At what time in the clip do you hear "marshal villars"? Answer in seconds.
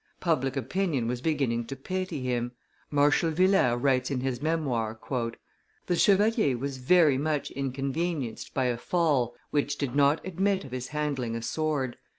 2.89-3.79